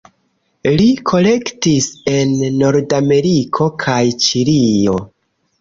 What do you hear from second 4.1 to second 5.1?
Ĉilio.